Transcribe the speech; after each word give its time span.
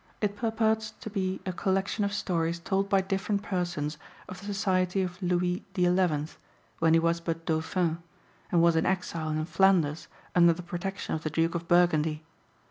It 0.19 0.35
purports 0.35 0.95
to 1.01 1.11
be 1.11 1.39
a 1.45 1.53
collection 1.53 2.03
of 2.03 2.11
stories 2.11 2.57
told 2.57 2.89
by 2.89 3.01
different 3.01 3.43
persons 3.43 3.99
of 4.27 4.39
the 4.39 4.45
society 4.47 5.03
of 5.03 5.21
Louis 5.21 5.63
XI., 5.75 6.27
when 6.79 6.95
he 6.95 6.99
was 6.99 7.19
but 7.21 7.45
Dauphin, 7.45 8.01
and 8.51 8.63
was 8.63 8.75
in 8.75 8.87
exile 8.87 9.29
in 9.29 9.45
Flanders 9.45 10.07
under 10.33 10.53
the 10.53 10.63
protection 10.63 11.13
of 11.13 11.21
the 11.21 11.29
Duke 11.29 11.53
of 11.53 11.67
Burgundy. 11.67 12.23